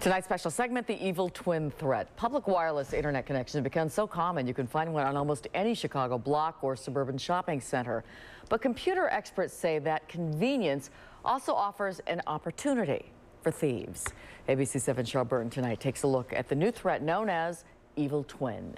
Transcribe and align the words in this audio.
Tonight's 0.00 0.26
special 0.26 0.50
segment, 0.50 0.86
the 0.86 1.04
evil 1.04 1.30
twin 1.30 1.70
threat. 1.70 2.14
Public 2.16 2.46
wireless 2.46 2.92
internet 2.92 3.26
connections 3.26 3.54
have 3.54 3.64
become 3.64 3.88
so 3.88 4.06
common 4.06 4.46
you 4.46 4.54
can 4.54 4.66
find 4.66 4.92
one 4.92 5.04
on 5.04 5.16
almost 5.16 5.48
any 5.52 5.74
Chicago 5.74 6.16
block 6.16 6.58
or 6.62 6.76
suburban 6.76 7.18
shopping 7.18 7.60
center. 7.60 8.04
But 8.48 8.62
computer 8.62 9.08
experts 9.08 9.52
say 9.52 9.80
that 9.80 10.06
convenience 10.06 10.90
also 11.24 11.52
offers 11.54 12.00
an 12.06 12.22
opportunity 12.28 13.10
for 13.42 13.50
thieves. 13.50 14.04
ABC 14.48 14.80
7 14.80 15.04
Cheryl 15.04 15.26
Burton 15.26 15.50
tonight 15.50 15.80
takes 15.80 16.04
a 16.04 16.06
look 16.06 16.32
at 16.32 16.48
the 16.48 16.54
new 16.54 16.70
threat 16.70 17.02
known 17.02 17.28
as 17.28 17.64
evil 17.96 18.22
twin. 18.28 18.76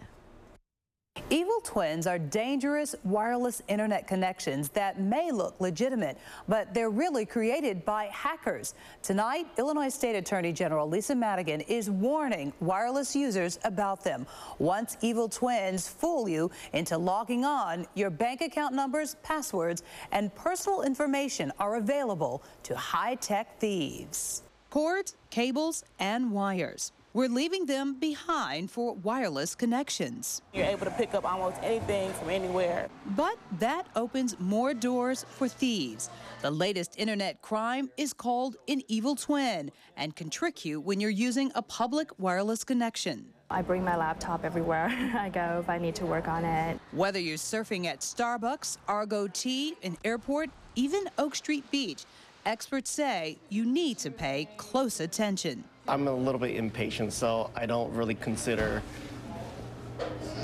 Evil 1.31 1.61
twins 1.63 2.07
are 2.07 2.19
dangerous 2.19 2.95
wireless 3.05 3.61
internet 3.69 4.07
connections 4.07 4.71
that 4.71 4.99
may 4.99 5.31
look 5.31 5.61
legitimate, 5.61 6.17
but 6.49 6.73
they're 6.73 6.89
really 6.89 7.27
created 7.27 7.85
by 7.85 8.07
hackers. 8.07 8.75
Tonight, 9.03 9.47
Illinois 9.59 9.91
State 9.91 10.17
Attorney 10.17 10.55
General 10.55 10.89
Lisa 10.89 11.15
Madigan 11.15 11.61
is 11.61 11.91
warning 11.91 12.51
wireless 12.61 13.15
users 13.15 13.59
about 13.65 14.03
them. 14.03 14.27
Once 14.59 14.97
evil 15.03 15.29
twins 15.29 15.87
fool 15.87 16.31
you 16.31 16.51
into 16.73 16.97
logging 16.97 17.45
on, 17.45 17.87
your 17.95 18.09
bank 18.09 18.41
account 18.41 18.75
numbers, 18.75 19.17
passwords, 19.23 19.83
and 20.13 20.35
personal 20.35 20.81
information 20.81 21.53
are 21.59 21.77
available 21.77 22.43
to 22.63 22.75
high-tech 22.75 23.61
thieves. 23.61 24.45
Cords, 24.71 25.15
cables, 25.29 25.85
and 25.99 26.31
wires. 26.33 26.93
We're 27.15 27.29
leaving 27.29 27.65
them 27.65 27.95
behind 27.99 28.71
for 28.71 28.95
wireless 28.95 29.55
connections. 29.55 30.43
You're 30.53 30.67
able 30.67 30.85
to 30.85 30.91
pick 30.91 31.15
up 31.15 31.25
almost 31.25 31.57
anything 31.63 32.13
from 32.13 32.29
anywhere. 32.29 32.91
But 33.17 33.37
that 33.61 33.87
opens 33.97 34.39
more 34.39 34.75
doors 34.75 35.25
for 35.31 35.49
thieves. 35.49 36.11
The 36.43 36.51
latest 36.51 36.99
internet 36.99 37.41
crime 37.41 37.91
is 37.97 38.13
called 38.13 38.57
an 38.69 38.83
evil 38.89 39.17
twin 39.17 39.71
and 39.97 40.15
can 40.15 40.29
trick 40.29 40.67
you 40.67 40.83
when 40.83 41.01
you're 41.01 41.09
using 41.09 41.51
a 41.55 41.63
public 41.63 42.11
wireless 42.19 42.63
connection. 42.63 43.25
I 43.51 43.63
bring 43.63 43.83
my 43.83 43.97
laptop 43.97 44.45
everywhere 44.45 44.89
I 45.15 45.31
go 45.31 45.59
if 45.61 45.71
I 45.71 45.79
need 45.79 45.95
to 45.97 46.07
work 46.07 46.29
on 46.29 46.45
it. 46.45 46.79
Whether 46.93 47.21
you're 47.21 47.39
surfing 47.39 47.87
at 47.87 48.01
Starbucks, 48.01 48.77
Argo 48.87 49.29
Tea, 49.29 49.77
an 49.83 49.97
airport, 50.05 50.51
even 50.77 51.05
Oak 51.17 51.37
Street 51.37 51.69
Beach, 51.71 52.05
experts 52.45 52.91
say 52.91 53.39
you 53.49 53.65
need 53.65 53.97
to 53.99 54.11
pay 54.11 54.47
close 54.59 55.01
attention. 55.01 55.65
I'm 55.89 56.07
a 56.07 56.13
little 56.13 56.39
bit 56.39 56.55
impatient, 56.55 57.15
so 57.15 57.51
I 57.57 57.65
don't 57.65 57.91
really 57.95 58.15
consider. 58.15 58.83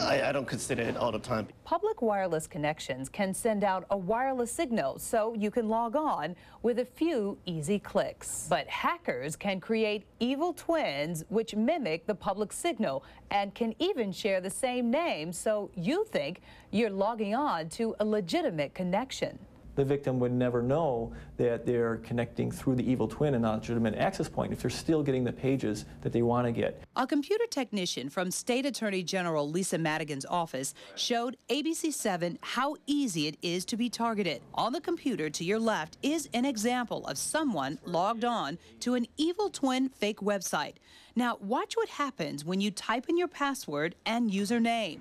I, 0.00 0.22
I, 0.22 0.32
don't 0.32 0.48
consider 0.48 0.82
it 0.82 0.96
all 0.96 1.12
the 1.12 1.18
time. 1.18 1.46
Public 1.64 2.02
wireless 2.02 2.46
connections 2.46 3.08
can 3.08 3.32
send 3.34 3.62
out 3.62 3.84
a 3.90 3.96
wireless 3.96 4.50
signal 4.50 4.98
so 4.98 5.34
you 5.34 5.50
can 5.50 5.68
log 5.68 5.94
on 5.96 6.34
with 6.62 6.78
a 6.78 6.84
few 6.84 7.38
easy 7.44 7.78
clicks. 7.78 8.46
But 8.48 8.66
hackers 8.66 9.36
can 9.36 9.60
create 9.60 10.04
evil 10.18 10.54
twins 10.54 11.24
which 11.28 11.54
mimic 11.54 12.06
the 12.06 12.14
public 12.14 12.52
signal 12.52 13.04
and 13.30 13.54
can 13.54 13.74
even 13.78 14.12
share 14.12 14.40
the 14.40 14.50
same 14.50 14.90
name 14.90 15.32
so 15.32 15.70
you 15.76 16.04
think 16.10 16.40
you're 16.72 16.90
logging 16.90 17.34
on 17.34 17.68
to 17.70 17.94
a 18.00 18.04
legitimate 18.04 18.74
connection 18.74 19.38
the 19.74 19.84
victim 19.84 20.18
would 20.20 20.32
never 20.32 20.62
know 20.62 21.12
that 21.36 21.66
they're 21.66 21.96
connecting 21.98 22.50
through 22.50 22.76
the 22.76 22.90
evil 22.90 23.08
twin 23.08 23.34
and 23.34 23.42
not 23.42 23.56
legitimate 23.56 23.94
access 23.96 24.28
point 24.28 24.52
if 24.52 24.60
they're 24.60 24.70
still 24.70 25.02
getting 25.02 25.24
the 25.24 25.32
pages 25.32 25.84
that 26.02 26.12
they 26.12 26.22
want 26.22 26.46
to 26.46 26.52
get. 26.52 26.82
A 26.96 27.06
computer 27.06 27.46
technician 27.50 28.08
from 28.08 28.30
State 28.30 28.66
Attorney 28.66 29.02
General 29.02 29.48
Lisa 29.48 29.78
Madigan's 29.78 30.26
office 30.26 30.74
showed 30.94 31.36
ABC7 31.48 32.38
how 32.40 32.76
easy 32.86 33.26
it 33.26 33.36
is 33.42 33.64
to 33.66 33.76
be 33.76 33.88
targeted. 33.88 34.40
On 34.54 34.72
the 34.72 34.80
computer 34.80 35.28
to 35.30 35.44
your 35.44 35.58
left 35.58 35.98
is 36.02 36.28
an 36.34 36.44
example 36.44 37.06
of 37.06 37.18
someone 37.18 37.78
logged 37.84 38.24
on 38.24 38.58
to 38.80 38.94
an 38.94 39.06
evil 39.16 39.50
twin 39.50 39.88
fake 39.88 40.20
website. 40.20 40.74
Now, 41.16 41.38
watch 41.40 41.74
what 41.74 41.88
happens 41.88 42.44
when 42.44 42.60
you 42.60 42.70
type 42.70 43.06
in 43.08 43.16
your 43.16 43.28
password 43.28 43.94
and 44.04 44.30
username. 44.30 45.00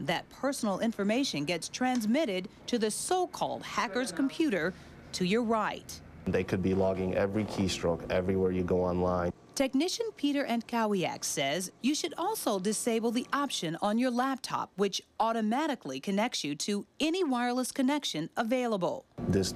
That 0.00 0.28
personal 0.30 0.80
information 0.80 1.44
gets 1.44 1.68
transmitted 1.68 2.48
to 2.66 2.78
the 2.78 2.90
so-called 2.90 3.62
hacker's 3.62 4.12
computer 4.12 4.74
to 5.12 5.24
your 5.24 5.42
right. 5.42 6.00
They 6.26 6.44
could 6.44 6.62
be 6.62 6.74
logging 6.74 7.14
every 7.14 7.44
keystroke 7.44 8.10
everywhere 8.10 8.50
you 8.50 8.64
go 8.64 8.82
online. 8.82 9.32
Technician 9.54 10.06
Peter 10.16 10.44
Antkowiak 10.44 11.22
says 11.22 11.70
you 11.80 11.94
should 11.94 12.12
also 12.18 12.58
disable 12.58 13.12
the 13.12 13.26
option 13.32 13.76
on 13.80 13.98
your 13.98 14.10
laptop, 14.10 14.72
which 14.74 15.00
automatically 15.20 16.00
connects 16.00 16.42
you 16.42 16.56
to 16.56 16.84
any 16.98 17.22
wireless 17.22 17.70
connection 17.70 18.30
available. 18.36 19.04
This 19.28 19.54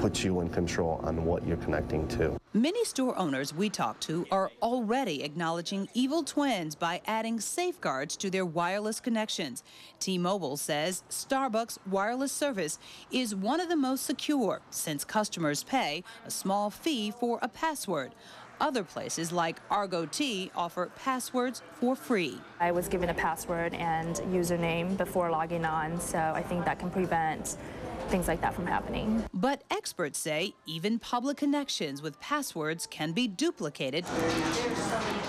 puts 0.00 0.24
you 0.24 0.40
in 0.40 0.48
control 0.48 0.98
on 1.04 1.26
what 1.26 1.46
you're 1.46 1.58
connecting 1.58 2.08
to. 2.08 2.40
Many 2.54 2.84
store 2.86 3.16
owners 3.18 3.54
we 3.54 3.68
talk 3.68 4.00
to 4.00 4.26
are 4.32 4.50
already 4.62 5.22
acknowledging 5.22 5.88
evil 5.92 6.24
twins 6.24 6.74
by 6.74 7.02
adding 7.06 7.38
safeguards 7.38 8.16
to 8.16 8.30
their 8.30 8.46
wireless 8.46 8.98
connections. 8.98 9.62
T-Mobile 9.98 10.56
says 10.56 11.04
Starbucks 11.10 11.76
wireless 11.86 12.32
service 12.32 12.78
is 13.12 13.34
one 13.34 13.60
of 13.60 13.68
the 13.68 13.76
most 13.76 14.06
secure 14.06 14.62
since 14.70 15.04
customers 15.04 15.62
pay 15.64 16.02
a 16.24 16.30
small 16.30 16.70
fee 16.70 17.10
for 17.10 17.38
a 17.42 17.48
password. 17.48 18.14
Other 18.58 18.84
places 18.84 19.32
like 19.32 19.60
Argo 19.70 20.06
Tea 20.06 20.50
offer 20.56 20.90
passwords 21.02 21.62
for 21.74 21.94
free. 21.94 22.38
I 22.58 22.72
was 22.72 22.88
given 22.88 23.10
a 23.10 23.14
password 23.14 23.74
and 23.74 24.16
username 24.16 24.96
before 24.96 25.30
logging 25.30 25.64
on, 25.64 26.00
so 26.00 26.18
I 26.18 26.42
think 26.42 26.64
that 26.64 26.78
can 26.78 26.90
prevent 26.90 27.56
things 28.10 28.28
like 28.28 28.40
that 28.40 28.52
from 28.54 28.66
happening. 28.66 29.24
But 29.32 29.62
experts 29.70 30.18
say 30.18 30.54
even 30.66 30.98
public 30.98 31.36
connections 31.36 32.02
with 32.02 32.18
passwords 32.20 32.86
can 32.86 33.12
be 33.12 33.28
duplicated. 33.28 34.04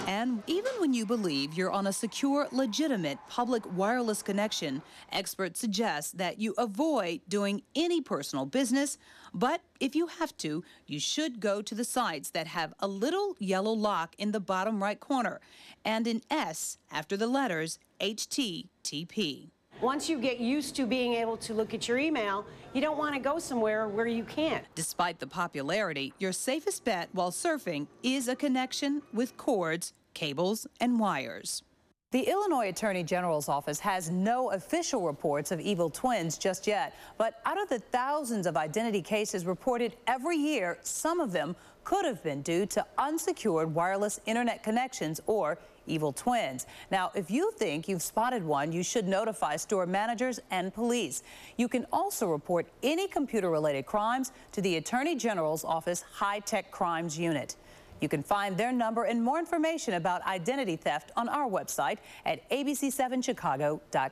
And 0.08 0.42
even 0.48 0.72
when 0.80 0.94
you 0.94 1.06
believe 1.06 1.54
you're 1.54 1.72
on 1.72 1.88
a 1.88 1.94
secure, 1.94 2.48
legitimate 2.52 3.20
public 3.30 3.64
wireless 3.74 4.22
connection, 4.24 4.82
experts 5.12 5.60
suggest 5.60 6.18
that 6.18 6.40
you 6.40 6.54
avoid 6.58 7.22
doing 7.30 7.62
any 7.76 8.02
personal 8.02 8.46
business. 8.46 8.98
But 9.34 9.62
if 9.80 9.96
you 9.96 10.08
have 10.08 10.36
to, 10.38 10.64
you 10.88 11.00
should 11.00 11.40
go 11.40 11.62
to 11.62 11.76
the 11.76 11.86
sites 11.86 12.32
that 12.32 12.48
have 12.48 12.74
a 12.80 12.88
little 12.88 13.36
yellow 13.40 13.72
lock 13.72 14.16
in 14.18 14.32
the 14.32 14.40
bottom 14.40 14.82
right 14.82 15.00
corner 15.00 15.40
and 15.86 16.08
an 16.08 16.22
S 16.30 16.78
after 16.92 17.16
the 17.16 17.28
letters 17.28 17.80
HTTP. 18.00 19.52
Once 19.82 20.08
you 20.08 20.20
get 20.20 20.40
used 20.40 20.76
to 20.76 20.86
being 20.86 21.14
able 21.16 21.36
to 21.36 21.56
look 21.56 21.74
at 21.74 21.88
your 21.88 21.98
email, 21.98 22.46
you 22.74 22.82
don't 22.82 23.00
want 23.00 23.16
to 23.16 23.20
go 23.20 23.40
somewhere 23.40 23.88
where 23.88 24.06
you 24.06 24.24
can't. 24.24 24.64
Despite 24.76 25.20
the 25.20 25.26
popularity, 25.26 26.14
your 26.20 26.32
safest 26.32 26.84
bet 26.84 27.10
while 27.14 27.32
surfing 27.32 27.88
is 28.04 28.28
a 28.28 28.36
connection 28.36 29.02
with 29.12 29.36
cords, 29.38 29.94
cables, 30.14 30.68
and 30.80 31.00
wires. 31.00 31.64
The 32.12 32.28
Illinois 32.28 32.68
Attorney 32.68 33.04
General's 33.04 33.48
office 33.48 33.80
has 33.80 34.10
no 34.10 34.52
official 34.52 35.04
reports 35.04 35.50
of 35.54 35.62
evil 35.62 35.90
twins 35.90 36.38
just 36.38 36.68
yet, 36.68 36.94
but 37.18 37.40
out 37.46 37.62
of 37.62 37.70
the 37.70 37.80
thousands 37.80 38.46
of 38.46 38.58
identity 38.58 39.02
cases 39.02 39.46
reported 39.46 39.96
every 40.08 40.36
year, 40.36 40.78
some 40.82 41.22
of 41.22 41.32
them 41.32 41.56
could 41.86 42.04
have 42.04 42.22
been 42.22 42.42
due 42.42 42.66
to 42.66 42.86
unsecured 42.98 43.74
wireless 43.74 44.20
internet 44.26 44.62
connections 44.62 45.22
or 45.26 45.58
evil 45.88 46.12
twins. 46.12 46.66
Now, 46.92 47.12
if 47.16 47.32
you 47.32 47.54
think 47.54 47.88
you've 47.88 48.02
spotted 48.02 48.44
one, 48.44 48.74
you 48.74 48.84
should 48.84 49.08
notify 49.08 49.56
store 49.56 49.86
managers 49.86 50.38
and 50.52 50.74
police. 50.74 51.24
You 51.56 51.70
can 51.70 51.86
also 51.94 52.28
report 52.28 52.68
any 52.84 53.08
computer-related 53.08 53.86
crimes 53.86 54.34
to 54.52 54.62
the 54.62 54.76
Attorney 54.76 55.16
General's 55.16 55.64
office 55.64 56.02
high-tech 56.12 56.72
crimes 56.72 57.18
unit. 57.18 57.56
You 58.02 58.10
can 58.10 58.24
find 58.24 58.58
their 58.58 58.72
number 58.72 59.04
and 59.04 59.24
more 59.24 59.40
information 59.40 59.94
about 59.94 60.22
identity 60.24 60.76
theft 60.76 61.12
on 61.16 61.30
our 61.30 61.50
website 61.50 62.00
at 62.26 62.50
abc7chicago.com. 62.50 64.12